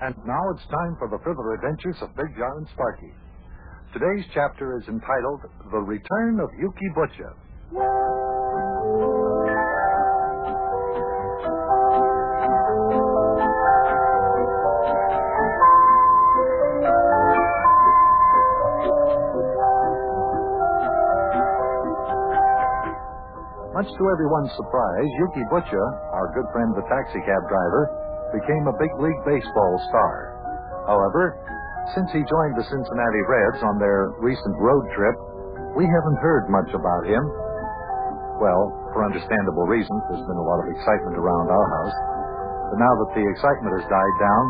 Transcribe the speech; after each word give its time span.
And 0.00 0.14
now 0.26 0.50
it's 0.52 0.66
time 0.68 0.96
for 0.98 1.08
the 1.08 1.16
further 1.24 1.54
adventures 1.54 1.96
of 2.02 2.14
Big 2.16 2.28
John 2.36 2.52
and 2.58 2.68
Sparky. 2.74 3.12
Today's 3.94 4.26
chapter 4.34 4.76
is 4.76 4.84
entitled 4.88 5.40
The 5.72 5.78
Return 5.80 6.38
of 6.40 6.50
Yukie 6.60 6.92
Butcha. 6.92 7.32
Much 23.72 23.88
to 23.96 24.04
everyone's 24.12 24.52
surprise, 24.56 25.08
Yukie 25.24 25.48
Butcha, 25.48 25.84
our 26.12 26.32
good 26.34 26.44
friend 26.52 26.76
the 26.76 26.84
taxicab 26.84 27.48
driver, 27.48 28.05
became 28.34 28.66
a 28.66 28.76
big 28.80 28.92
league 28.98 29.22
baseball 29.26 29.78
star. 29.90 30.34
However, 30.86 31.38
since 31.94 32.10
he 32.10 32.22
joined 32.26 32.58
the 32.58 32.66
Cincinnati 32.66 33.22
Reds 33.30 33.62
on 33.62 33.78
their 33.78 34.10
recent 34.18 34.54
road 34.58 34.84
trip, 34.94 35.16
we 35.78 35.86
haven't 35.86 36.18
heard 36.18 36.50
much 36.50 36.70
about 36.74 37.06
him. 37.06 37.22
Well, 38.42 38.74
for 38.90 39.06
understandable 39.06 39.68
reasons, 39.70 40.00
there's 40.10 40.26
been 40.26 40.40
a 40.40 40.48
lot 40.48 40.60
of 40.64 40.66
excitement 40.72 41.14
around 41.14 41.46
our 41.52 41.66
house. 41.78 41.96
But 42.72 42.78
now 42.82 42.92
that 43.04 43.10
the 43.14 43.24
excitement 43.28 43.78
has 43.78 43.86
died 43.86 44.16
down, 44.18 44.44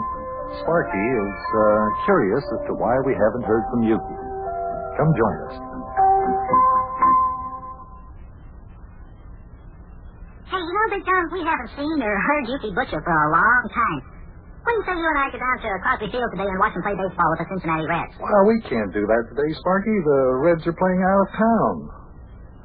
Sparky 0.62 1.06
is 1.18 1.38
uh, 1.52 1.86
curious 2.06 2.44
as 2.56 2.62
to 2.70 2.72
why 2.78 2.94
we 3.04 3.12
haven't 3.12 3.44
heard 3.44 3.64
from 3.68 3.84
Yukie. 3.84 4.20
Come 4.96 5.10
join 5.12 5.36
us. 5.50 5.65
You 11.16 11.24
know, 11.24 11.32
Big 11.32 11.40
John, 11.40 11.40
we 11.40 11.40
haven't 11.48 11.72
seen 11.80 11.96
or 12.04 12.12
heard 12.12 12.44
Yukie 12.44 12.72
Butcha 12.76 13.00
for 13.00 13.08
a 13.08 13.28
long 13.32 13.62
time. 13.72 14.00
Do 14.68 14.68
you 14.68 14.82
say 14.84 14.92
you 15.00 15.08
and 15.08 15.16
I 15.16 15.32
go 15.32 15.38
down 15.40 15.56
to 15.64 15.68
Crosley 15.80 16.08
Field 16.12 16.28
today 16.36 16.44
and 16.44 16.60
watch 16.60 16.76
him 16.76 16.84
play 16.84 16.92
baseball 16.92 17.28
with 17.32 17.40
the 17.40 17.48
Cincinnati 17.56 17.88
Reds? 17.88 18.12
Well, 18.20 18.44
we 18.44 18.60
can't 18.68 18.92
do 18.92 19.00
that 19.08 19.22
today, 19.32 19.48
Sparky. 19.56 19.96
The 20.04 20.20
Reds 20.44 20.60
are 20.68 20.76
playing 20.76 21.00
out 21.00 21.20
of 21.24 21.28
town. 21.32 21.74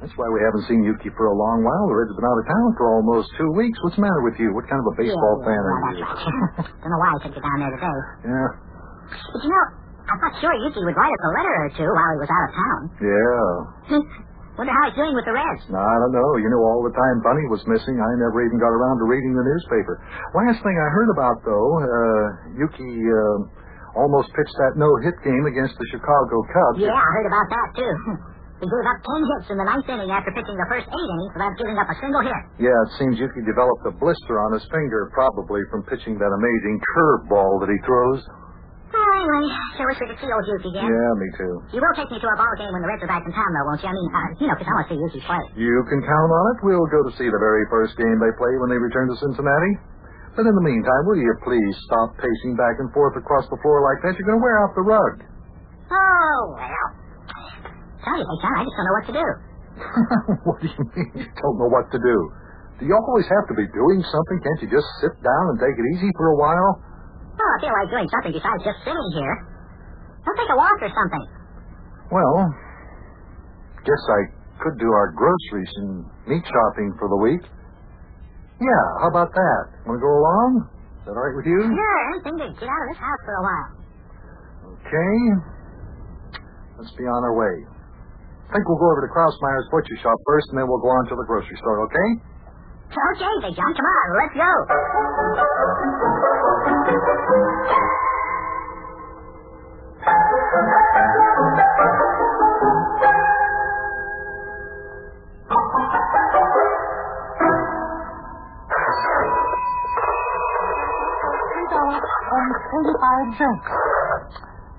That's 0.04 0.12
why 0.20 0.28
we 0.28 0.44
haven't 0.44 0.68
seen 0.68 0.84
Yukie 0.84 1.14
for 1.16 1.32
a 1.32 1.36
long 1.36 1.64
while. 1.64 1.84
The 1.88 1.96
Reds 1.96 2.12
have 2.12 2.18
been 2.20 2.28
out 2.28 2.36
of 2.42 2.46
town 2.50 2.68
for 2.76 2.84
almost 2.92 3.32
two 3.40 3.48
weeks. 3.56 3.78
What's 3.86 3.96
the 3.96 4.04
matter 4.04 4.20
with 4.20 4.36
you? 4.36 4.52
What 4.52 4.68
kind 4.68 4.84
of 4.84 4.86
a 4.92 4.94
baseball 5.00 5.34
yeah, 5.40 5.46
fan 5.48 5.56
yeah, 5.56 5.72
are 5.72 5.80
that's 5.80 5.96
you? 5.96 6.04
right. 6.04 6.68
Don't 6.84 6.90
know 6.92 7.00
why 7.00 7.08
I 7.08 7.18
took 7.24 7.32
you 7.32 7.40
down 7.40 7.56
there 7.56 7.72
today. 7.72 7.98
Yeah. 8.28 8.48
But 9.32 9.40
you 9.46 9.50
know, 9.54 9.64
I 10.10 10.14
thought 10.20 10.34
sure 10.44 10.52
Yukie 10.60 10.82
would 10.84 10.98
write 10.98 11.14
us 11.14 11.22
a 11.24 11.30
letter 11.40 11.54
or 11.56 11.70
two 11.72 11.88
while 11.88 12.10
he 12.12 12.18
was 12.20 12.28
out 12.28 12.44
of 12.44 12.52
town. 12.52 12.80
Yeah. 13.00 14.12
Wonder 14.60 14.72
how 14.76 14.84
he's 14.90 14.98
doing 15.00 15.16
with 15.16 15.24
the 15.24 15.32
Reds. 15.32 15.64
No, 15.72 15.80
I 15.80 15.96
don't 16.04 16.12
know. 16.12 16.30
You 16.36 16.48
know, 16.52 16.60
all 16.60 16.84
the 16.84 16.92
time 16.92 17.16
Bunny 17.24 17.48
was 17.48 17.64
missing, 17.64 17.96
I 17.96 18.10
never 18.20 18.44
even 18.44 18.60
got 18.60 18.68
around 18.68 19.00
to 19.00 19.08
reading 19.08 19.32
the 19.32 19.40
newspaper. 19.40 19.96
Last 20.36 20.60
thing 20.60 20.76
I 20.76 20.88
heard 20.92 21.08
about, 21.16 21.36
though, 21.40 21.70
uh, 21.80 22.24
Yukie 22.60 23.00
uh, 23.00 23.96
almost 23.96 24.28
pitched 24.36 24.56
that 24.60 24.76
no-hit 24.76 25.16
game 25.24 25.48
against 25.48 25.72
the 25.80 25.86
Chicago 25.88 26.44
Cubs. 26.52 26.84
Yeah, 26.84 26.92
I 26.92 27.08
heard 27.16 27.28
about 27.32 27.48
that, 27.48 27.68
too. 27.80 27.94
He 28.62 28.70
gave 28.70 28.86
up 28.86 29.02
ten 29.02 29.22
hits 29.26 29.50
in 29.50 29.58
the 29.58 29.66
ninth 29.66 29.90
inning 29.90 30.06
after 30.14 30.30
pitching 30.30 30.54
the 30.54 30.68
first 30.70 30.86
eight 30.86 30.94
innings 31.10 31.34
without 31.34 31.50
giving 31.58 31.74
up 31.82 31.90
a 31.90 31.98
single 31.98 32.22
hit. 32.22 32.42
Yeah, 32.62 32.70
it 32.86 32.90
seems 32.94 33.18
Yukie 33.18 33.42
developed 33.42 33.82
a 33.90 33.94
blister 33.98 34.38
on 34.38 34.54
his 34.54 34.62
finger, 34.70 35.10
probably 35.10 35.66
from 35.66 35.82
pitching 35.90 36.14
that 36.22 36.30
amazing 36.30 36.78
curveball 36.94 37.58
that 37.58 37.74
he 37.74 37.78
throws. 37.82 38.22
Anyway, 39.22 39.46
sure 39.78 39.86
wish 39.86 39.98
we 40.02 40.06
could 40.10 40.18
see 40.18 40.30
old 40.34 40.42
Yukie 40.50 40.74
again. 40.74 40.82
Yeah, 40.90 41.10
me 41.14 41.28
too. 41.38 41.54
You 41.70 41.78
will 41.78 41.94
take 41.94 42.10
me 42.10 42.18
to 42.18 42.26
a 42.26 42.34
ball 42.34 42.50
game 42.58 42.74
when 42.74 42.82
the 42.82 42.90
Reds 42.90 43.06
are 43.06 43.10
back 43.10 43.22
in 43.22 43.30
town, 43.30 43.50
though, 43.54 43.66
won't 43.70 43.78
you? 43.78 43.86
I 43.86 43.94
mean, 43.94 44.08
uh, 44.10 44.18
you 44.42 44.46
know, 44.50 44.56
'cause 44.58 44.66
I 44.66 44.74
want 44.74 44.86
to 44.90 44.90
see 44.90 44.98
Yukie 44.98 45.22
play. 45.22 45.42
You 45.62 45.70
can 45.86 46.02
count 46.02 46.30
on 46.34 46.44
it. 46.50 46.56
We'll 46.66 46.90
go 46.90 47.06
to 47.06 47.12
see 47.14 47.30
the 47.30 47.38
very 47.38 47.62
first 47.70 47.94
game 47.94 48.18
they 48.18 48.34
play 48.34 48.50
when 48.58 48.70
they 48.74 48.78
return 48.82 49.06
to 49.06 49.16
Cincinnati. 49.22 49.78
But 50.34 50.48
in 50.50 50.54
the 50.58 50.64
meantime, 50.66 51.06
will 51.06 51.20
you 51.22 51.30
please 51.44 51.74
stop 51.86 52.16
pacing 52.18 52.56
back 52.58 52.80
and 52.82 52.90
forth 52.90 53.14
across 53.14 53.46
the 53.52 53.58
floor 53.62 53.84
like 53.86 54.02
that? 54.02 54.18
You're 54.18 54.26
going 54.26 54.40
to 54.40 54.42
wear 54.42 54.58
out 54.64 54.74
the 54.74 54.82
rug. 54.82 55.14
Oh, 55.92 56.40
well. 56.58 56.88
Tell 58.02 58.16
you, 58.18 58.26
Big 58.26 58.40
John, 58.42 58.54
I 58.58 58.62
just 58.66 58.74
don't 58.74 58.86
know 58.90 58.96
what 58.98 59.06
to 59.06 59.14
do. 59.14 59.26
what 60.50 60.58
do 60.60 60.66
you 60.66 60.84
mean 60.98 61.10
you 61.14 61.28
don't 61.38 61.56
know 61.62 61.70
what 61.70 61.86
to 61.94 61.98
do? 62.02 62.16
Do 62.80 62.86
you 62.90 62.96
always 62.96 63.28
have 63.28 63.46
to 63.52 63.54
be 63.54 63.68
doing 63.70 64.00
something? 64.02 64.38
Can't 64.42 64.60
you 64.66 64.70
just 64.72 64.88
sit 65.04 65.14
down 65.22 65.42
and 65.54 65.56
take 65.60 65.76
it 65.78 65.86
easy 65.94 66.10
for 66.16 66.32
a 66.32 66.36
while? 66.40 66.80
Well, 67.42 67.50
I 67.50 67.58
feel 67.58 67.74
like 67.74 67.90
doing 67.90 68.06
something 68.06 68.32
besides 68.38 68.62
just 68.62 68.78
sitting 68.86 69.08
here. 69.18 69.34
Let's 70.22 70.38
take 70.38 70.52
a 70.54 70.58
walk 70.58 70.78
or 70.78 70.90
something. 70.94 71.24
Well, 72.14 72.36
guess 73.82 74.02
I 74.14 74.20
could 74.62 74.78
do 74.78 74.86
our 74.94 75.10
groceries 75.10 75.72
and 75.82 76.06
meat 76.30 76.44
shopping 76.46 76.94
for 77.02 77.10
the 77.10 77.18
week. 77.18 77.42
Yeah, 78.62 78.84
how 79.02 79.10
about 79.10 79.34
that? 79.34 79.62
Want 79.90 79.98
to 79.98 80.02
go 80.06 80.12
along? 80.22 80.50
Is 81.02 81.10
that 81.10 81.18
all 81.18 81.26
right 81.26 81.34
with 81.34 81.50
you? 81.50 81.58
Sure, 81.66 81.98
anything 82.14 82.38
to 82.38 82.46
get 82.54 82.70
out 82.70 82.82
of 82.86 82.88
this 82.94 83.00
house 83.02 83.22
for 83.26 83.34
a 83.34 83.42
while. 83.42 83.68
Okay. 84.78 85.18
Let's 86.78 86.94
be 86.94 87.02
on 87.10 87.20
our 87.26 87.34
way. 87.34 87.54
I 87.66 88.50
think 88.54 88.70
we'll 88.70 88.78
go 88.78 88.86
over 88.86 89.02
to 89.02 89.10
Krausmeyer's 89.10 89.66
butcher 89.74 89.98
shop 89.98 90.14
first, 90.22 90.46
and 90.54 90.62
then 90.62 90.70
we'll 90.70 90.78
go 90.84 90.94
on 90.94 91.10
to 91.10 91.14
the 91.18 91.26
grocery 91.26 91.58
store, 91.58 91.82
okay? 91.90 92.08
Okay, 92.92 93.34
Big 93.50 93.56
John, 93.56 93.72
come 93.74 93.88
on, 93.88 94.06
let's 94.20 94.36
go. 94.36 94.52
35 113.12 113.38
cents. 113.38 113.66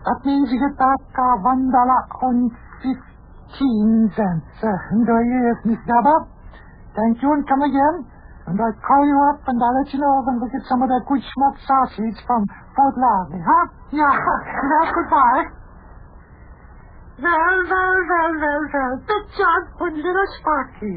That 0.04 0.20
means 0.26 0.50
you 0.52 0.60
get 0.60 0.76
back 0.76 1.02
uh, 1.16 1.36
one 1.46 1.70
dollar 1.72 2.02
on 2.26 2.50
15 2.82 4.18
cents. 4.18 4.52
Uh, 4.60 4.98
enjoy 4.98 5.22
your 5.22 5.54
Miss 5.70 5.80
Dabba. 5.86 6.16
Thank 6.98 7.22
you 7.22 7.30
and 7.32 7.46
come 7.48 7.62
again. 7.64 8.10
And 8.44 8.60
I'll 8.60 8.76
call 8.84 9.04
you 9.08 9.18
up 9.32 9.40
and 9.48 9.56
I'll 9.56 9.78
let 9.80 9.88
you 9.96 10.00
know 10.04 10.16
when 10.28 10.44
we 10.44 10.52
get 10.52 10.68
some 10.68 10.84
of 10.84 10.90
that 10.92 11.08
good 11.08 11.24
smoked 11.24 11.64
sausage 11.64 12.20
from 12.28 12.44
Fort 12.76 12.96
Larney, 13.00 13.40
huh? 13.40 13.66
Yeah. 13.96 14.12
Now, 14.12 14.84
goodbye. 14.92 15.46
Well, 17.24 17.58
well, 17.70 18.00
well, 18.10 18.34
well, 18.36 18.64
well. 18.74 18.94
Big 19.08 19.24
John 19.38 19.62
and 19.88 19.96
little 19.96 20.30
Sparky. 20.42 20.92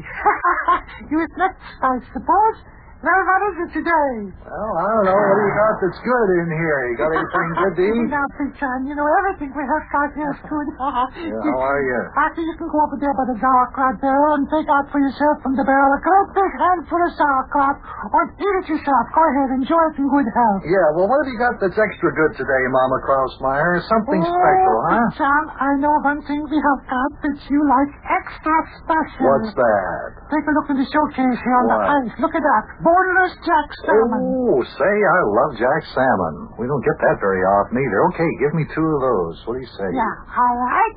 you 1.07 1.17
was 1.23 1.31
next, 1.39 1.63
I 1.79 2.01
suppose. 2.11 2.57
Well, 2.97 3.21
what 3.29 3.41
is 3.53 3.55
it 3.61 3.71
today? 3.77 4.09
Well, 4.41 4.73
I 4.73 4.85
don't 4.89 5.05
know. 5.05 5.13
What 5.21 5.37
do 5.37 5.43
you 5.45 5.53
got 5.53 5.73
that's 5.85 6.01
good 6.01 6.29
in 6.41 6.49
here? 6.49 6.77
You 6.89 6.95
got 6.97 7.13
anything 7.13 7.49
good 7.61 7.73
to 7.77 7.83
eat? 7.93 8.09
Now, 8.17 8.25
Big 8.41 8.49
John, 8.57 8.89
you 8.89 8.97
know 8.97 9.05
everything 9.21 9.53
we 9.53 9.61
have 9.61 9.85
got 9.93 10.09
here 10.17 10.33
is 10.33 10.41
good. 10.49 10.67
Yeah, 10.73 11.37
how 11.45 11.61
are 11.69 11.81
you? 11.85 11.99
After 12.17 12.41
you 12.41 12.55
can 12.57 12.65
go 12.73 12.79
over 12.81 12.97
there 12.97 13.13
by 13.13 13.29
the 13.29 13.37
sauerkraut 13.37 14.01
barrel 14.01 14.41
and 14.41 14.49
take 14.49 14.65
out 14.73 14.89
for 14.89 14.97
yourself 14.97 15.45
from 15.45 15.53
the 15.53 15.61
barrel 15.61 15.93
a 15.93 16.01
great 16.01 16.29
big 16.33 16.51
handful 16.57 16.97
of 17.05 17.11
sauerkraut, 17.13 17.77
or 18.17 18.21
eat 18.33 18.55
it 18.65 18.67
yourself. 18.73 19.03
Go 19.13 19.21
ahead, 19.29 19.53
enjoy 19.61 19.83
it 19.93 20.01
in 20.01 20.07
good 20.09 20.29
health. 20.33 20.61
Yeah, 20.65 20.87
well, 20.97 21.05
what 21.05 21.21
have 21.21 21.29
you 21.29 21.37
got 21.37 21.53
that's 21.61 21.77
extra 21.77 22.09
good 22.17 22.33
today, 22.33 22.63
Mama 22.73 22.97
Krausmeyer? 23.05 23.77
Something 23.85 24.25
Oh, 24.25 24.33
special, 24.33 24.75
huh? 24.89 25.05
John, 25.21 25.43
I 25.53 25.71
know 25.77 25.93
one 26.01 26.25
thing 26.25 26.41
we 26.49 26.57
have 26.57 26.81
got 26.89 27.11
that 27.29 27.37
you 27.45 27.59
like 27.61 27.91
extra 28.09 28.55
special. 28.81 29.21
What's 29.37 29.53
that? 29.53 30.33
Take 30.33 30.45
a 30.49 30.53
look 30.57 30.67
in 30.73 30.81
the 30.81 30.87
showcase 30.89 31.37
here 31.45 31.57
on 31.61 31.65
the 31.69 31.77
What? 31.77 31.93
ice. 32.01 32.13
Look 32.25 32.33
at 32.33 32.41
that. 32.41 32.63
Boneless 32.87 33.35
Jack 33.43 33.67
Salmon. 33.83 34.23
Oh, 34.47 34.63
say, 34.63 34.95
I 34.95 35.19
love 35.27 35.51
Jack 35.59 35.81
Salmon. 35.91 36.55
We 36.55 36.71
don't 36.71 36.79
get 36.87 36.95
that 37.03 37.19
very 37.19 37.43
often 37.43 37.75
either. 37.83 37.99
Okay, 38.15 38.29
give 38.39 38.55
me 38.55 38.63
two 38.71 38.87
of 38.87 38.99
those. 39.03 39.35
What 39.43 39.59
do 39.59 39.61
you 39.67 39.73
say? 39.75 39.91
Yeah, 39.91 40.15
all 40.39 40.55
right. 40.55 40.95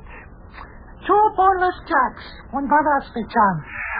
Two 1.03 1.23
boneless 1.35 1.75
jacks. 1.91 2.23
One 2.55 2.71
by 2.71 2.79
us, 2.79 3.11
John. 3.11 3.55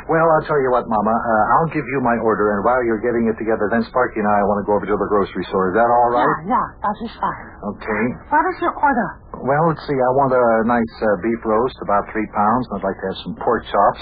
Well, 0.07 0.23
I'll 0.23 0.47
tell 0.47 0.61
you 0.63 0.71
what, 0.71 0.87
Mama. 0.87 1.11
Uh, 1.11 1.53
I'll 1.59 1.71
give 1.75 1.83
you 1.83 1.99
my 1.99 2.15
order, 2.23 2.55
and 2.55 2.63
while 2.63 2.79
you're 2.87 3.03
getting 3.03 3.27
it 3.27 3.35
together, 3.35 3.67
then 3.67 3.83
Sparky 3.91 4.23
and 4.23 4.29
I 4.29 4.39
want 4.47 4.63
to 4.63 4.65
go 4.65 4.79
over 4.79 4.87
to 4.87 4.95
the 4.95 5.09
grocery 5.11 5.43
store. 5.51 5.69
Is 5.69 5.75
that 5.75 5.89
all 5.91 6.09
right? 6.15 6.23
Yeah, 6.47 6.55
yeah, 6.55 6.65
that 6.87 6.95
is 7.03 7.11
fine. 7.19 7.47
Okay. 7.75 8.03
What 8.31 8.43
is 8.55 8.57
your 8.63 8.73
order? 8.79 9.09
Well, 9.35 9.63
let's 9.67 9.83
see. 9.83 9.99
I 9.99 10.11
want 10.15 10.31
a 10.31 10.43
nice 10.63 10.95
uh, 11.03 11.19
beef 11.19 11.43
roast, 11.43 11.75
about 11.83 12.07
three 12.15 12.29
pounds, 12.31 12.63
and 12.71 12.79
I'd 12.79 12.87
like 12.87 12.97
to 13.03 13.07
have 13.11 13.19
some 13.27 13.35
pork 13.43 13.67
chops. 13.67 14.01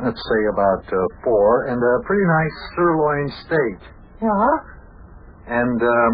Let's 0.00 0.20
say 0.20 0.40
about 0.52 0.84
uh, 0.88 0.98
four, 1.24 1.68
and 1.68 1.76
a 1.76 1.94
pretty 2.08 2.24
nice 2.24 2.56
sirloin 2.76 3.26
steak. 3.44 3.78
Yeah? 4.24 5.60
And 5.60 5.78
um, 5.80 6.12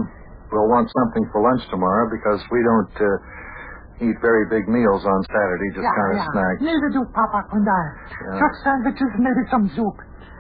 we'll 0.51 0.71
want 0.71 0.91
something 0.91 1.25
for 1.31 1.43
lunch 1.43 1.63
tomorrow 1.71 2.11
because 2.11 2.43
we 2.51 2.61
don't 2.67 2.97
uh, 2.99 4.07
eat 4.07 4.17
very 4.21 4.45
big 4.51 4.67
meals 4.69 5.03
on 5.07 5.19
Saturday, 5.31 5.71
just 5.73 5.87
yeah, 5.87 5.99
kind 5.99 6.11
of 6.13 6.19
yeah. 6.19 6.33
snacks. 6.35 6.59
Neither 6.67 6.89
do 6.99 7.03
Papa 7.15 7.41
and 7.55 7.65
I. 7.65 7.85
Yeah. 8.27 8.43
Just 8.43 8.57
sandwiches 8.67 9.11
maybe 9.23 9.43
some 9.49 9.67
soup. 9.73 9.97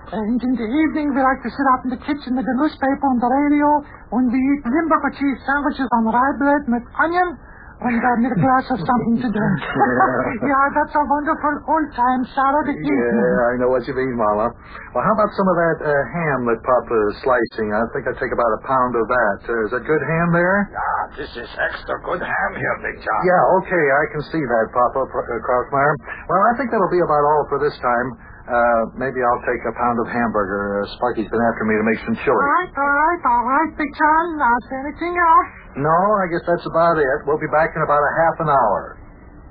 And 0.06 0.38
in 0.38 0.54
the 0.54 0.68
evening, 0.70 1.10
we 1.14 1.20
like 1.22 1.42
to 1.42 1.50
sit 1.50 1.66
out 1.74 1.82
in 1.82 1.90
the 1.90 1.98
kitchen 1.98 2.38
with 2.38 2.46
the 2.46 2.56
newspaper 2.62 3.06
and 3.10 3.18
the 3.18 3.26
radio, 3.26 3.68
and 4.14 4.30
we 4.30 4.38
eat 4.38 4.62
Limburger 4.62 5.12
cheese 5.18 5.38
sandwiches 5.42 5.90
on 5.98 6.06
rye 6.06 6.36
bread 6.38 6.62
with 6.70 6.86
onion, 6.94 7.34
and 7.76 8.00
uh, 8.00 8.08
me 8.24 8.28
a 8.32 8.38
glass 8.40 8.66
of 8.72 8.80
something 8.80 9.16
to 9.20 9.28
drink. 9.28 9.60
yeah, 10.48 10.64
that's 10.72 10.94
a 10.96 11.04
wonderful 11.04 11.54
old-time 11.68 12.22
salad 12.32 12.72
evening. 12.72 12.88
Yeah, 12.88 13.52
I 13.52 13.54
know 13.60 13.68
what 13.68 13.84
you 13.84 13.92
mean, 13.92 14.16
Mama. 14.16 14.48
Well, 14.96 15.04
how 15.04 15.12
about 15.12 15.30
some 15.36 15.44
of 15.44 15.56
that 15.60 15.76
uh, 15.84 15.92
ham 16.16 16.38
that 16.48 16.60
Papa 16.64 16.96
is 17.12 17.14
slicing? 17.20 17.68
I 17.76 17.84
think 17.92 18.08
I'd 18.08 18.16
take 18.16 18.32
about 18.32 18.52
a 18.56 18.60
pound 18.64 18.92
of 18.96 19.04
that. 19.04 19.38
Uh, 19.44 19.64
is 19.68 19.70
that 19.76 19.84
good 19.84 20.02
ham 20.08 20.28
there? 20.32 20.56
Yeah, 20.72 21.20
this 21.20 21.32
is 21.36 21.50
extra 21.52 22.00
good 22.00 22.24
ham 22.24 22.50
here, 22.56 22.76
Big 22.80 22.96
John. 23.04 23.20
Yeah, 23.28 23.42
okay, 23.60 23.84
I 23.92 24.04
can 24.16 24.22
see 24.32 24.40
that, 24.40 24.64
Papa 24.72 25.00
uh, 25.04 25.44
Krausmeyer. 25.44 25.94
Well, 26.32 26.42
I 26.48 26.52
think 26.56 26.72
that'll 26.72 26.92
be 26.92 27.04
about 27.04 27.24
all 27.28 27.44
for 27.52 27.60
this 27.60 27.76
time. 27.84 28.08
Uh, 28.46 28.82
maybe 28.94 29.18
I'll 29.18 29.42
take 29.42 29.58
a 29.66 29.74
pound 29.74 29.98
of 29.98 30.06
hamburger. 30.06 30.86
Uh, 30.86 30.94
Sparky's 30.94 31.26
been 31.26 31.42
after 31.50 31.66
me 31.66 31.74
to 31.82 31.84
make 31.86 31.98
some 32.06 32.14
chili. 32.22 32.30
All 32.38 32.54
right, 32.62 32.70
all 32.78 32.94
right, 32.94 33.22
all 33.26 33.42
right, 33.42 33.70
Big 33.74 33.90
John. 33.98 34.24
Now, 34.38 34.54
is 34.54 34.64
there 34.70 34.80
anything 34.86 35.14
else? 35.18 35.50
No, 35.82 35.90
I 36.22 36.30
guess 36.30 36.46
that's 36.46 36.66
about 36.70 36.94
it. 36.94 37.18
We'll 37.26 37.42
be 37.42 37.50
back 37.50 37.74
in 37.74 37.82
about 37.82 37.98
a 37.98 38.12
half 38.22 38.36
an 38.46 38.48
hour. 38.54 38.80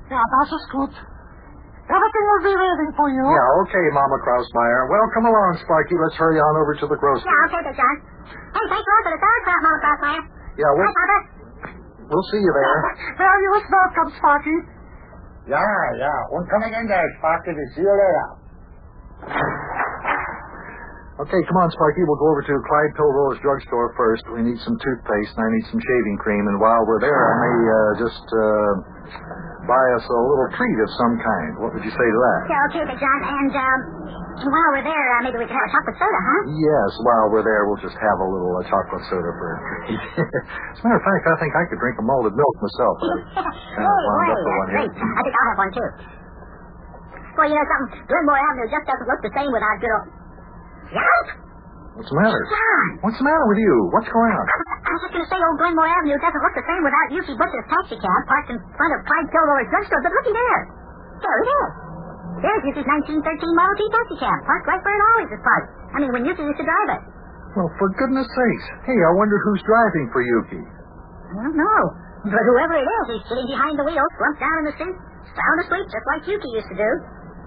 Yeah, 0.07 0.23
that 0.23 0.43
is 0.47 0.51
just 0.55 0.67
good. 0.71 0.93
Everything 1.85 2.23
will 2.31 2.43
be 2.47 2.55
waiting 2.55 2.91
for 2.95 3.07
you. 3.11 3.19
Yeah, 3.29 3.61
okay, 3.67 3.85
Mama 3.93 4.17
Krausmeyer. 4.23 4.87
Well, 4.87 5.05
come 5.11 5.27
along, 5.27 5.59
Sparky. 5.67 5.93
Let's 5.99 6.15
hurry 6.15 6.39
on 6.39 6.53
over 6.63 6.73
to 6.79 6.85
the 6.87 6.95
grocery. 6.97 7.27
Yeah, 7.27 7.45
okay, 7.51 7.61
Big 7.67 7.75
John. 7.75 7.95
Hey, 8.31 8.65
thanks 8.71 8.79
a 8.79 8.91
lot 8.95 9.01
for 9.03 9.11
the 9.11 9.19
sauerkraut, 9.19 9.59
Mama 9.59 9.79
Crossfire. 9.83 10.23
Yeah, 10.55 10.71
we'll, 10.71 10.87
Papa. 10.87 11.17
we'll 12.15 12.27
see 12.31 12.39
you 12.41 12.51
there. 12.55 12.77
Well, 13.19 13.37
you 13.43 13.49
was 13.59 13.65
welcome, 13.67 14.07
Sparky. 14.23 14.57
Yeah, 15.51 15.83
yeah. 15.99 16.19
We're 16.31 16.47
coming 16.47 16.71
in 16.73 16.87
there, 16.87 17.05
Sparky, 17.19 17.51
to 17.53 17.65
see 17.75 17.83
you 17.83 17.91
later. 17.91 18.44
Okay, 21.15 21.39
come 21.47 21.55
on, 21.63 21.71
Sparky. 21.71 22.03
We'll 22.03 22.19
go 22.19 22.27
over 22.27 22.43
to 22.43 22.53
Clyde 22.67 22.91
Pilro's 22.99 23.39
drugstore 23.39 23.95
first. 23.95 24.27
We 24.35 24.43
need 24.43 24.59
some 24.67 24.75
toothpaste, 24.83 25.31
and 25.39 25.41
I 25.47 25.49
need 25.55 25.65
some 25.71 25.79
shaving 25.79 26.17
cream. 26.19 26.43
And 26.51 26.59
while 26.59 26.83
we're 26.83 26.99
there, 26.99 27.15
I 27.15 27.35
may 27.39 27.55
uh, 27.63 27.91
just 28.03 28.25
uh, 28.35 28.71
buy 29.63 29.85
us 29.95 30.03
a 30.03 30.19
little 30.27 30.49
treat 30.59 30.77
of 30.83 30.89
some 30.99 31.15
kind. 31.23 31.51
What 31.63 31.71
would 31.71 31.87
you 31.87 31.93
say 31.95 32.03
to 32.11 32.19
that? 32.19 32.39
Yeah, 32.51 32.67
okay, 32.67 32.83
Big 32.91 32.99
John. 32.99 33.19
And, 33.31 33.51
um, 33.55 33.79
while 34.51 34.69
we're 34.75 34.83
there, 34.83 35.07
uh, 35.15 35.23
maybe 35.23 35.39
we 35.39 35.47
can 35.47 35.55
have 35.55 35.63
a 35.63 35.71
chocolate 35.71 35.95
soda, 35.95 36.19
huh? 36.19 36.39
Yes, 36.51 36.89
while 37.07 37.31
we're 37.31 37.47
there, 37.47 37.63
we'll 37.71 37.79
just 37.79 37.95
have 37.95 38.17
a 38.19 38.27
little 38.27 38.51
uh, 38.59 38.67
chocolate 38.67 39.07
soda 39.07 39.31
for 39.39 39.47
a 39.55 39.57
treat. 39.63 39.95
As 40.75 40.77
a 40.77 40.83
matter 40.83 40.99
of 40.99 41.05
fact, 41.07 41.23
I 41.31 41.35
think 41.39 41.55
I 41.55 41.63
could 41.71 41.79
drink 41.79 41.95
a 41.95 42.03
malted 42.03 42.35
milk 42.35 42.55
myself. 42.59 42.95
I 43.39 43.79
hey, 43.79 43.87
wound 43.87 44.19
wait, 44.19 44.35
up 44.35 44.39
for 44.43 44.51
one 44.51 44.67
that's 44.67 44.75
here. 44.75 44.99
great. 44.99 45.15
I 45.15 45.21
think 45.23 45.35
I'll 45.39 45.47
have 45.47 45.59
one, 45.63 45.71
too. 45.71 45.89
Well, 47.35 47.47
you 47.51 47.55
know 47.55 47.67
something? 47.67 47.99
Glenmore 48.07 48.39
Avenue 48.39 48.67
just 48.71 48.85
doesn't 48.87 49.07
look 49.11 49.21
the 49.23 49.33
same 49.35 49.51
without 49.51 49.75
good 49.83 49.91
old... 49.91 50.07
Yelp! 50.95 51.27
What's 51.95 52.11
the 52.11 52.17
matter? 52.19 52.41
John! 52.47 52.87
What's 53.03 53.19
the 53.19 53.27
matter 53.27 53.45
with 53.47 53.59
you? 53.59 53.75
What's 53.91 54.07
going 54.11 54.31
on? 54.35 54.43
I 54.43 54.89
was 54.95 55.01
just 55.07 55.13
going 55.15 55.25
to 55.25 55.31
say 55.31 55.39
old 55.39 55.57
Glenmore 55.59 55.87
Avenue 55.87 56.19
doesn't 56.19 56.43
look 56.43 56.55
the 56.55 56.67
same 56.67 56.83
without 56.83 57.07
Yukie 57.11 57.35
Butcha's 57.39 57.67
taxi 57.71 57.95
cab 57.99 58.21
parked 58.27 58.49
in 58.51 58.59
front 58.75 58.91
of 58.95 58.99
Clyde 59.07 59.27
Kilroy's 59.31 59.69
drugstore, 59.71 60.01
but 60.03 60.11
looky 60.11 60.33
there. 60.35 60.61
There 61.23 61.37
it 61.39 61.49
is. 61.51 61.69
There's 62.43 62.63
Yukie's 62.67 62.87
1913 62.87 63.23
Model 63.55 63.75
T 63.79 63.83
taxi 63.95 64.15
cab 64.19 64.39
parked 64.43 64.67
right 64.67 64.81
where 64.83 64.95
it 64.95 65.03
always 65.15 65.29
is 65.31 65.41
parked. 65.43 65.69
I 65.95 65.97
mean, 66.03 66.11
when 66.11 66.23
Yukie 66.27 66.43
used 66.43 66.59
to 66.59 66.67
drive 66.67 66.89
it. 66.99 67.01
Well, 67.55 67.71
for 67.79 67.87
goodness 67.95 68.27
sakes. 68.27 68.65
Hey, 68.83 68.99
I 68.99 69.11
wonder 69.15 69.39
who's 69.47 69.63
driving 69.63 70.11
for 70.11 70.19
Yukie. 70.19 70.67
I 70.67 71.47
don't 71.47 71.55
know. 71.55 71.81
But 72.27 72.43
whoever 72.43 72.75
it 72.75 72.83
is, 72.83 73.03
he's 73.15 73.25
sitting 73.31 73.47
behind 73.47 73.79
the 73.79 73.87
wheel, 73.87 74.03
slumped 74.19 74.43
down 74.43 74.55
in 74.59 74.65
the 74.67 74.75
seat, 74.75 74.95
sound 75.31 75.57
asleep, 75.63 75.87
just 75.87 76.05
like 76.11 76.21
Yukie 76.27 76.51
used 76.59 76.67
to 76.67 76.77
do. 76.77 76.89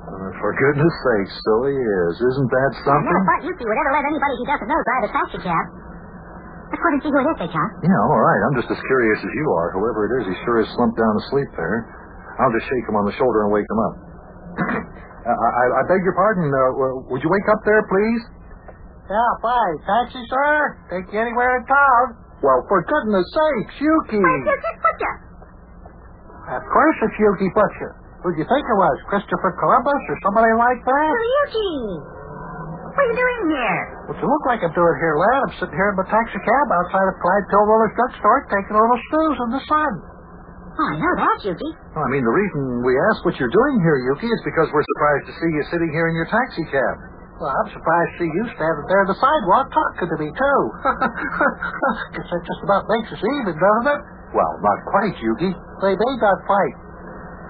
Uh, 0.09 0.33
for 0.41 0.51
goodness 0.57 0.95
sake, 1.05 1.31
so 1.45 1.53
he 1.69 1.77
is. 1.77 2.13
Isn't 2.17 2.49
that 2.49 2.73
I 2.73 2.81
something? 2.89 3.05
never 3.13 3.25
thought 3.29 3.43
Yukie 3.45 3.67
would 3.69 3.77
ever 3.77 3.93
let 3.93 4.05
anybody 4.09 4.35
he 4.41 4.47
doesn't 4.49 4.69
know 4.69 4.81
drive 4.89 5.05
a 5.05 5.11
taxi 5.13 5.39
cab. 5.45 5.65
Let's 6.73 6.81
go 6.81 6.89
and 6.97 7.01
see 7.05 7.13
who 7.13 7.21
it 7.21 7.29
is, 7.29 7.37
Big 7.45 7.53
John. 7.53 7.69
Yeah, 7.85 8.01
all 8.13 8.21
right. 8.21 8.41
I'm 8.49 8.57
just 8.57 8.69
as 8.73 8.81
curious 8.89 9.21
as 9.21 9.33
you 9.37 9.47
are. 9.57 9.69
Whoever 9.77 10.01
it 10.09 10.13
is, 10.21 10.25
he 10.33 10.35
sure 10.49 10.61
is 10.65 10.69
slumped 10.77 10.97
down 11.01 11.13
asleep 11.29 11.49
there. 11.57 11.77
I'll 12.41 12.53
just 12.57 12.69
shake 12.69 12.85
him 12.89 12.97
on 12.97 13.05
the 13.09 13.15
shoulder 13.21 13.45
and 13.45 13.51
wake 13.53 13.69
him 13.69 13.81
up. 13.85 13.95
uh, 15.29 15.33
I, 15.33 15.65
I 15.81 15.83
beg 15.89 16.01
your 16.05 16.17
pardon. 16.17 16.49
Uh, 16.53 17.09
would 17.09 17.21
you 17.25 17.31
wake 17.33 17.49
up 17.53 17.61
there, 17.69 17.81
please? 17.89 18.23
Yeah, 19.09 19.31
fine. 19.41 19.77
Taxi, 19.89 20.21
sir. 20.29 20.53
Take 20.93 21.09
you 21.13 21.21
anywhere 21.25 21.57
in 21.61 21.65
town. 21.65 22.05
Well, 22.45 22.61
for 22.69 22.85
goodness 22.85 23.25
sakes, 23.33 23.77
Yukie. 23.81 24.21
Where's 24.21 24.45
Yukie 24.45 24.81
Butcha? 24.85 25.13
Of 26.53 26.65
course 26.69 26.97
it's 27.09 27.17
Yukie 27.17 27.53
Butcha. 27.57 27.89
Who'd 28.23 28.35
you 28.35 28.47
think 28.51 28.65
it 28.67 28.79
was? 28.79 28.97
Christopher 29.07 29.55
Columbus 29.63 30.03
or 30.11 30.17
somebody 30.27 30.51
like 30.59 30.81
that? 30.83 31.13
Yukie! 31.15 32.19
What 32.99 33.07
are 33.07 33.11
you 33.15 33.19
doing 33.19 33.43
here? 33.55 33.81
What's 34.11 34.19
you 34.19 34.27
look 34.27 34.45
like 34.51 34.59
I'm 34.67 34.75
doing 34.75 34.97
here, 34.99 35.15
lad? 35.15 35.39
I'm 35.47 35.55
sitting 35.63 35.79
here 35.79 35.95
in 35.95 35.97
my 36.03 36.07
taxi 36.11 36.35
cab 36.35 36.67
outside 36.83 37.07
of 37.07 37.15
Clyde 37.23 37.47
Pilroller's 37.47 37.95
drugstore 37.95 38.43
taking 38.51 38.75
a 38.75 38.81
little 38.83 38.99
snooze 39.07 39.39
in 39.39 39.51
the 39.55 39.63
sun. 39.71 39.93
Oh, 40.79 40.87
I 40.91 40.97
know 40.99 41.15
that, 41.23 41.39
Yukie. 41.47 41.73
Well, 41.95 42.07
I 42.07 42.11
mean, 42.11 42.27
the 42.27 42.35
reason 42.35 42.83
we 42.83 42.95
ask 43.15 43.23
what 43.23 43.39
you're 43.39 43.55
doing 43.55 43.77
here, 43.87 43.99
Yukie, 44.11 44.27
is 44.31 44.43
because 44.43 44.67
we're 44.75 44.87
surprised 44.99 45.31
to 45.31 45.35
see 45.39 45.51
you 45.55 45.63
sitting 45.71 45.91
here 45.95 46.11
in 46.11 46.15
your 46.19 46.27
taxi 46.27 46.67
cab. 46.75 46.95
Well, 47.39 47.55
I'm 47.55 47.71
surprised 47.71 48.11
to 48.15 48.17
see 48.19 48.31
you 48.35 48.45
standing 48.51 48.87
there 48.91 49.03
on 49.07 49.09
the 49.15 49.19
sidewalk 49.23 49.71
talking 49.71 50.11
to 50.11 50.17
me, 50.19 50.29
too. 50.35 50.61
Guess 52.19 52.27
that 52.35 52.43
just 52.43 52.63
about 52.67 52.83
makes 52.91 53.15
us 53.15 53.23
even, 53.23 53.55
doesn't 53.55 53.89
it? 53.95 54.01
Well, 54.35 54.53
not 54.59 54.79
quite, 54.91 55.15
Yukie. 55.23 55.55
They 55.87 55.95
may 55.95 56.15
not 56.19 56.39
fight. 56.51 56.75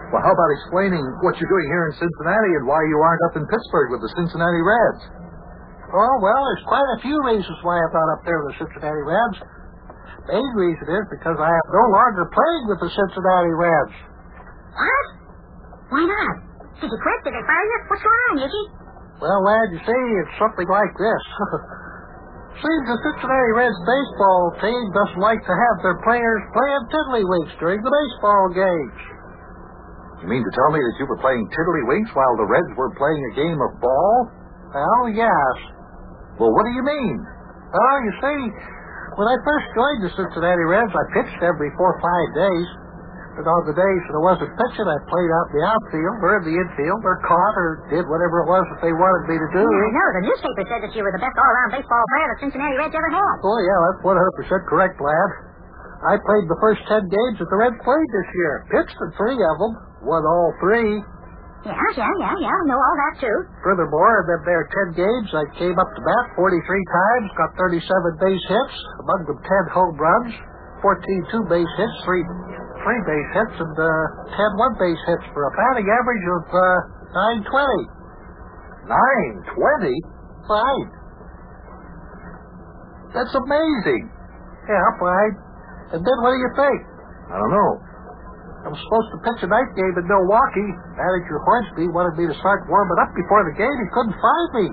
Well, 0.08 0.24
how 0.24 0.32
about 0.32 0.50
explaining 0.64 1.04
what 1.20 1.36
you're 1.36 1.52
doing 1.52 1.68
here 1.68 1.84
in 1.92 1.94
Cincinnati 2.00 2.52
and 2.56 2.64
why 2.64 2.80
you 2.88 2.96
aren't 2.96 3.22
up 3.28 3.34
in 3.36 3.44
Pittsburgh 3.44 3.92
with 3.92 4.00
the 4.00 4.12
Cincinnati 4.16 4.62
Reds? 4.64 5.02
Oh, 5.92 6.14
well, 6.24 6.40
there's 6.48 6.64
quite 6.64 6.88
a 6.96 6.98
few 7.04 7.16
reasons 7.28 7.56
why 7.60 7.76
I'm 7.76 7.92
not 7.92 8.08
up 8.16 8.22
there 8.24 8.40
with 8.40 8.56
the 8.56 8.58
Cincinnati 8.64 9.04
Reds. 9.04 9.38
The 10.24 10.40
main 10.40 10.52
reason 10.56 10.86
is 10.96 11.04
because 11.12 11.36
I 11.36 11.52
am 11.52 11.66
no 11.68 11.84
longer 11.92 12.24
playing 12.24 12.64
with 12.72 12.80
the 12.80 12.90
Cincinnati 12.92 13.52
Reds. 13.52 13.96
What? 14.72 15.06
Why 15.92 16.02
not? 16.08 16.34
Did 16.80 16.88
you 16.88 17.00
quit? 17.04 17.18
Did 17.28 17.36
they 17.36 17.44
fire 17.44 17.66
you? 17.68 17.78
What's 17.92 18.04
going 18.04 18.22
on, 18.32 18.34
Yukie? 18.48 18.66
Well, 19.20 19.40
lad, 19.44 19.66
you 19.76 19.80
see, 19.84 20.04
it's 20.24 20.36
something 20.40 20.68
like 20.72 20.92
this. 20.96 21.24
Seems 22.64 22.84
the 22.88 22.96
Cincinnati 23.12 23.52
Reds 23.60 23.80
baseball 23.84 24.56
team 24.64 24.84
doesn't 24.96 25.20
like 25.20 25.42
to 25.44 25.52
have 25.52 25.76
their 25.84 26.00
players 26.00 26.42
playing 26.56 26.84
tiddlywinks 26.96 27.54
during 27.60 27.80
the 27.84 27.92
baseball 27.92 28.56
games. 28.56 29.17
You 30.22 30.26
mean 30.26 30.42
to 30.42 30.52
tell 30.52 30.70
me 30.74 30.80
that 30.82 30.96
you 30.98 31.06
were 31.06 31.20
playing 31.22 31.46
tiddlywinks 31.54 32.10
while 32.14 32.34
the 32.36 32.48
Reds 32.50 32.72
were 32.74 32.90
playing 32.98 33.22
a 33.30 33.32
game 33.38 33.58
of 33.62 33.70
ball? 33.78 34.16
Well, 34.74 35.04
yes. 35.14 35.54
Well, 36.42 36.50
what 36.50 36.64
do 36.66 36.72
you 36.74 36.82
mean? 36.82 37.16
Oh, 37.70 37.96
you 38.02 38.12
see, 38.18 38.40
when 39.14 39.26
I 39.30 39.36
first 39.46 39.66
joined 39.78 40.00
the 40.02 40.10
Cincinnati 40.18 40.66
Reds, 40.66 40.90
I 40.90 41.04
pitched 41.14 41.40
every 41.42 41.70
four 41.78 41.94
or 41.94 42.00
five 42.02 42.28
days. 42.34 42.68
But 43.38 43.46
on 43.46 43.70
the 43.70 43.76
days 43.78 44.02
that 44.10 44.18
I 44.18 44.22
wasn't 44.34 44.50
pitching, 44.50 44.88
I 44.90 44.98
played 45.06 45.30
out 45.30 45.46
in 45.54 45.62
the 45.62 45.64
outfield 45.70 46.16
or 46.26 46.42
in 46.42 46.50
the 46.50 46.56
infield 46.58 47.02
or 47.06 47.22
caught 47.22 47.54
or 47.54 47.86
did 47.86 48.02
whatever 48.10 48.42
it 48.42 48.50
was 48.50 48.66
that 48.74 48.82
they 48.82 48.90
wanted 48.90 49.30
me 49.30 49.38
to 49.38 49.48
do. 49.54 49.62
Yeah, 49.62 49.86
I 49.86 49.90
know. 49.94 50.08
The 50.18 50.24
newspaper 50.26 50.64
said 50.66 50.80
that 50.82 50.92
you 50.98 51.06
were 51.06 51.14
the 51.14 51.22
best 51.22 51.38
all-around 51.38 51.70
baseball 51.78 52.02
player 52.10 52.26
the 52.34 52.38
Cincinnati 52.42 52.74
Reds 52.82 52.94
ever 52.98 53.10
had. 53.14 53.34
Oh, 53.46 53.58
yeah, 53.62 53.78
that's 53.94 54.02
100% 54.02 54.66
correct, 54.66 54.98
lad. 54.98 55.30
I 56.02 56.18
played 56.18 56.46
the 56.50 56.58
first 56.58 56.82
ten 56.90 57.06
games 57.06 57.38
that 57.38 57.46
the 57.46 57.58
Reds 57.62 57.78
played 57.86 58.08
this 58.10 58.28
year. 58.34 58.54
Pitched 58.74 58.98
in 58.98 59.10
three 59.14 59.38
of 59.38 59.56
them. 59.62 59.72
Won 60.02 60.22
all 60.22 60.50
three. 60.62 61.02
Yeah, 61.66 61.74
yeah, 61.74 62.12
yeah, 62.22 62.34
yeah. 62.38 62.54
I 62.54 62.62
know 62.70 62.78
all 62.78 62.96
that, 63.02 63.14
too. 63.18 63.38
Furthermore, 63.66 64.24
them 64.30 64.42
there 64.46 64.64
ten 64.70 64.94
games, 64.94 65.28
I 65.34 65.44
came 65.58 65.74
up 65.74 65.90
to 65.98 66.00
bat 66.06 66.24
43 66.38 66.54
times, 66.54 67.26
got 67.34 67.50
37 67.58 67.82
base 68.22 68.44
hits, 68.46 68.76
among 69.02 69.20
them 69.26 69.40
10 69.42 69.74
home 69.74 69.96
runs, 69.98 70.32
14 70.80 71.02
two-base 71.34 71.72
hits, 71.76 71.96
three 72.06 72.22
three 72.86 73.02
base 73.10 73.30
hits, 73.34 73.56
and 73.58 73.74
uh, 73.74 73.90
10 74.38 74.62
one-base 74.62 75.02
hits 75.10 75.26
for 75.34 75.50
a 75.50 75.52
batting 75.58 75.90
average 75.90 76.26
of 76.38 76.44
uh, 76.46 76.62
920. 77.50 77.98
Nine 78.88 79.34
twenty? 79.52 79.96
Fine. 80.48 80.88
That's 83.12 83.34
amazing. 83.36 84.08
Yeah, 84.64 84.88
fine. 84.96 85.34
And 85.92 86.00
then 86.00 86.16
what 86.24 86.32
do 86.32 86.38
you 86.40 86.52
think? 86.56 86.78
I 87.28 87.36
don't 87.36 87.52
know. 87.52 87.72
I 88.58 88.68
was 88.74 88.80
supposed 88.82 89.08
to 89.14 89.18
pitch 89.22 89.40
a 89.46 89.50
night 89.50 89.70
game 89.78 89.94
in 89.96 90.04
Milwaukee. 90.10 90.70
Manager 90.98 91.38
Hornsby 91.46 91.86
wanted 91.94 92.18
me 92.18 92.26
to 92.26 92.36
start 92.42 92.66
warming 92.66 92.98
up 92.98 93.14
before 93.14 93.46
the 93.46 93.54
game. 93.54 93.70
He 93.70 93.88
couldn't 93.94 94.18
find 94.18 94.48
me. 94.58 94.66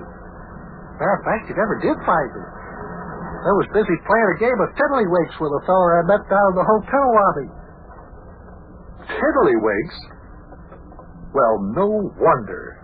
Matter 0.98 1.16
of 1.16 1.22
fact, 1.22 1.42
he 1.46 1.54
never 1.54 1.78
did 1.78 1.96
find 2.02 2.30
me. 2.34 2.44
I 3.46 3.52
was 3.62 3.68
busy 3.70 3.96
playing 4.02 4.30
a 4.34 4.38
game 4.42 4.58
of 4.58 4.68
tiddlywinks 4.74 5.38
with 5.38 5.52
a 5.54 5.62
fellow 5.70 5.86
I 5.86 6.02
met 6.10 6.24
down 6.26 6.46
in 6.50 6.56
the 6.58 6.66
hotel 6.66 7.06
lobby. 7.14 7.48
Tiddlywinks? 9.06 9.96
Well, 11.30 11.54
no 11.78 11.86
wonder. 12.18 12.82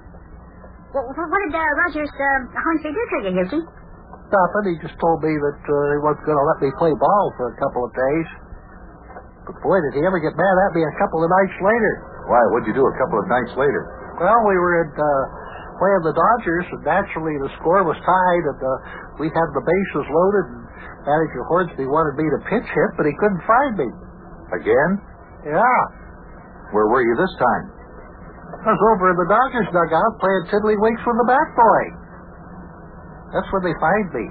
Well, 0.95 1.09
what 1.09 1.41
did 1.43 1.57
uh, 1.57 1.67
Rogers 1.83 2.13
uh, 2.15 2.53
Hornsby 2.53 2.91
do 2.95 3.03
to 3.03 3.17
you, 3.27 3.33
Yukie? 3.43 3.65
Nothing. 3.65 4.65
He 4.71 4.77
just 4.87 4.95
told 5.01 5.25
me 5.25 5.35
that 5.35 5.61
uh, 5.67 5.77
he 5.93 5.99
wasn't 6.05 6.25
going 6.31 6.39
to 6.39 6.47
let 6.47 6.59
me 6.63 6.71
play 6.79 6.93
ball 6.95 7.25
for 7.37 7.53
a 7.53 7.57
couple 7.59 7.83
of 7.89 7.93
days. 7.97 8.29
But 9.47 9.59
boy, 9.59 9.79
did 9.83 9.99
he 9.99 10.03
ever 10.07 10.23
get 10.23 10.35
mad 10.39 10.57
at 10.69 10.73
me 10.75 10.87
a 10.87 10.95
couple 11.03 11.23
of 11.23 11.31
nights 11.31 11.57
later. 11.59 11.93
Why, 12.31 12.41
what'd 12.55 12.67
you 12.71 12.77
do 12.79 12.87
a 12.87 12.97
couple 12.99 13.19
of 13.19 13.27
nights 13.27 13.53
later? 13.59 13.83
Well, 14.23 14.41
we 14.47 14.55
were 14.55 14.87
at, 14.87 14.95
uh, 14.95 15.23
playing 15.83 16.03
the 16.07 16.15
Dodgers, 16.15 16.67
and 16.79 16.83
naturally 16.87 17.35
the 17.43 17.51
score 17.59 17.83
was 17.83 17.99
tied, 18.07 18.45
and 18.55 18.61
uh, 18.63 18.73
we 19.19 19.27
had 19.27 19.49
the 19.51 19.65
bases 19.67 20.07
loaded, 20.07 20.47
and 20.55 20.63
Manager 21.03 21.43
Hornsby 21.51 21.87
wanted 21.91 22.15
me 22.15 22.27
to 22.31 22.39
pitch 22.47 22.69
hit, 22.71 22.91
but 22.95 23.03
he 23.11 23.15
couldn't 23.19 23.43
find 23.43 23.73
me. 23.83 23.89
Again? 24.55 24.91
Yeah. 25.43 25.83
Where 26.71 26.87
were 26.87 27.03
you 27.03 27.15
this 27.19 27.35
time? 27.43 27.65
I 28.63 28.71
was 28.71 28.83
over 28.95 29.11
in 29.11 29.17
the 29.19 29.27
Dodgers 29.27 29.69
dugout 29.75 30.13
playing 30.23 30.45
tiddlywinks 30.55 31.03
with 31.03 31.19
the 31.19 31.27
bat 31.27 31.49
boy. 31.59 31.83
That's 33.35 33.49
where 33.51 33.65
they 33.67 33.75
fined 33.83 34.11
me. 34.15 34.27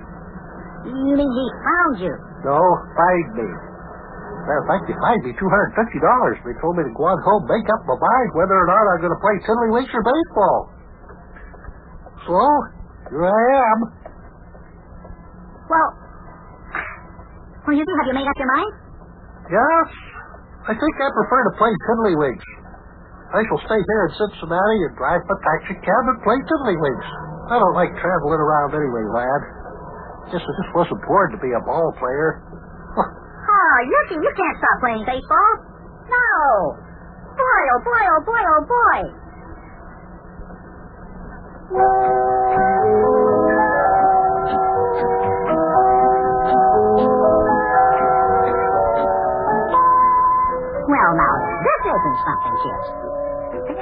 You 0.87 1.13
mean 1.19 1.27
he 1.27 1.45
found 1.67 1.95
you? 1.99 2.15
No, 2.47 2.61
fined 2.95 3.33
me. 3.35 3.49
Matter 4.41 4.61
of 4.65 4.67
fact, 4.67 4.83
they 4.89 4.97
fined 4.97 5.23
me 5.23 5.31
$250. 5.37 6.45
They 6.45 6.55
told 6.59 6.73
me 6.77 6.83
to 6.85 6.93
go 6.97 7.05
on 7.05 7.17
home, 7.21 7.43
make 7.45 7.67
up 7.69 7.81
my 7.85 7.97
mind 7.97 8.29
whether 8.33 8.57
or 8.57 8.67
not 8.67 8.83
I'm 8.89 9.01
going 9.05 9.13
to 9.13 9.21
play 9.21 9.35
tiddlywinks 9.45 9.93
or 9.93 10.03
baseball. 10.03 10.59
So, 12.25 12.37
here 13.13 13.25
I 13.25 13.43
am. 13.61 13.79
Well, 15.69 15.89
well, 17.63 17.75
Yukie, 17.77 17.95
have 18.01 18.07
you 18.09 18.15
made 18.17 18.25
up 18.25 18.37
your 18.41 18.51
mind? 18.51 18.73
Yes, 19.47 19.87
I 20.67 20.73
think 20.73 20.93
I 20.97 21.07
prefer 21.13 21.41
to 21.45 21.53
play 21.61 21.71
tiddlywinks. 21.85 22.47
I 23.31 23.39
shall 23.47 23.61
stay 23.63 23.79
here 23.79 24.01
in 24.09 24.11
Cincinnati 24.19 24.79
and 24.89 24.93
drive 24.99 25.23
a 25.23 25.37
taxi 25.39 25.75
cab 25.79 26.03
and 26.11 26.19
play 26.25 26.35
tiddlywinks. 26.43 27.09
I 27.47 27.55
don't 27.61 27.77
like 27.77 27.93
traveling 27.95 28.41
around 28.41 28.75
anyway, 28.75 29.05
lad. 29.15 29.41
Guess 30.33 30.43
it 30.43 30.55
just 30.65 30.73
wasn't 30.75 30.99
born 31.07 31.31
to 31.31 31.39
be 31.39 31.51
a 31.55 31.61
ball 31.63 31.93
player. 31.95 32.43
Yukie, 33.85 34.19
you 34.21 34.31
can't 34.35 34.57
stop 34.61 34.77
playing 34.81 35.03
baseball. 35.05 35.51
No. 36.09 36.77
Boy, 37.33 37.61
oh 37.73 37.81
boy, 37.81 38.03
oh 38.03 38.21
boy, 38.25 38.41
oh 38.43 38.63
boy. 38.67 38.99
Well, 50.91 51.11
now, 51.15 51.35
this 51.63 51.81
isn't 51.87 52.17
something, 52.27 52.55
kids. 52.61 52.87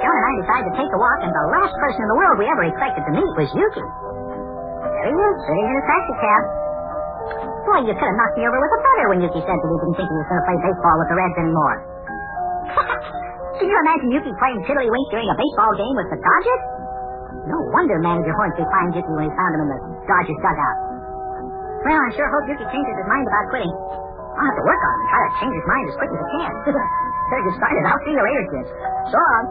John 0.00 0.14
and 0.16 0.24
I 0.24 0.32
decided 0.40 0.66
to 0.70 0.74
take 0.80 0.92
a 0.94 1.00
walk, 1.00 1.20
and 1.26 1.32
the 1.34 1.44
last 1.50 1.74
person 1.82 2.00
in 2.00 2.08
the 2.08 2.16
world 2.16 2.38
we 2.38 2.46
ever 2.46 2.64
expected 2.64 3.02
to 3.04 3.12
meet 3.12 3.30
was 3.36 3.50
Yukie. 3.52 3.84
There 3.84 5.10
he 5.10 5.18
is, 5.18 5.36
sitting 5.44 5.66
in 5.66 5.76
a 5.76 5.84
taxi 5.84 6.14
cab. 6.22 6.59
Boy, 7.70 7.86
you 7.86 7.94
could 7.94 8.02
have 8.02 8.18
knocked 8.18 8.34
me 8.34 8.42
over 8.50 8.58
with 8.58 8.72
a 8.74 8.80
feather 8.82 9.06
when 9.14 9.18
Yukie 9.22 9.44
said 9.46 9.54
that 9.54 9.68
he 9.70 9.76
didn't 9.78 9.94
think 9.94 10.10
he 10.10 10.16
was 10.18 10.26
going 10.26 10.42
to 10.42 10.46
play 10.50 10.58
baseball 10.58 10.96
with 10.98 11.06
the 11.06 11.14
Reds 11.14 11.38
anymore. 11.38 11.76
Can 13.62 13.66
you 13.70 13.78
imagine 13.86 14.10
Yukie 14.10 14.34
playing 14.42 14.58
tiddlywinks 14.66 15.10
during 15.14 15.30
a 15.30 15.36
baseball 15.38 15.70
game 15.78 15.94
with 15.94 16.10
the 16.10 16.18
Dodgers? 16.18 16.62
No 17.46 17.62
wonder 17.70 17.94
Manager 18.02 18.34
Hornsby 18.34 18.66
fined 18.74 18.98
Yukie 18.98 19.14
when 19.14 19.30
he 19.30 19.32
found 19.38 19.54
him 19.54 19.62
in 19.62 19.68
the 19.70 19.78
Dodgers 20.02 20.40
dugout. 20.42 20.76
Well, 21.86 21.94
I 21.94 22.10
sure 22.10 22.26
hope 22.26 22.50
Yukie 22.50 22.66
changes 22.74 22.96
his 22.98 23.06
mind 23.06 23.30
about 23.30 23.44
quitting. 23.54 23.70
I'll 23.70 24.50
have 24.50 24.58
to 24.58 24.64
work 24.66 24.82
on 24.82 24.90
him 24.90 24.98
and 24.98 25.08
try 25.14 25.20
to 25.22 25.30
change 25.38 25.54
his 25.54 25.66
mind 25.70 25.84
as 25.86 25.94
quick 25.94 26.10
as 26.10 26.18
I 26.18 26.26
can. 26.26 26.50
Better 27.30 27.44
get 27.46 27.54
started. 27.54 27.82
I'll 27.86 28.02
see 28.02 28.14
you 28.18 28.22
later, 28.26 28.44
kids. 28.50 28.70
So 29.14 29.18
long. 29.22 29.46